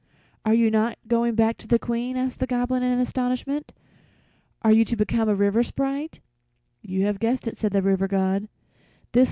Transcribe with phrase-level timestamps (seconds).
[0.45, 3.71] are you not going back to the Queen?" asked the Goblin, in astonishment.
[4.63, 6.19] "Are you to become a river sprite?"
[6.81, 8.47] "You have guessed it," said the River God.